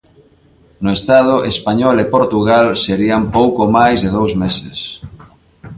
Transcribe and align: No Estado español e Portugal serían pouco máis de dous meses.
No 0.83 0.89
Estado 0.99 1.35
español 1.53 1.95
e 2.03 2.11
Portugal 2.15 2.65
serían 2.85 3.23
pouco 3.37 3.61
máis 3.77 3.97
de 4.03 4.09
dous 4.17 4.31
meses. 4.43 4.77